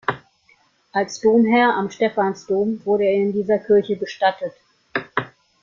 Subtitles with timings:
[0.93, 4.53] Als Domherr am Stephansdom wurde er in dieser Kirche bestattet.